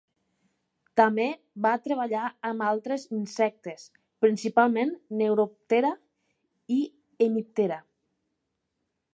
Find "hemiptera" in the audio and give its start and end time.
7.27-7.79